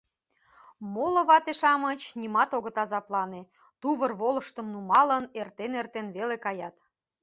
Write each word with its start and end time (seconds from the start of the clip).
Моло 0.93 1.21
вате-шамыч 1.29 2.01
нимат 2.21 2.49
огыт 2.57 2.75
азаплане, 2.83 3.41
тувыр 3.81 4.11
волыштым 4.19 4.67
нумалын, 4.73 5.25
эртен-эртен 5.39 6.07
веле 6.15 6.37
каят. 6.45 6.75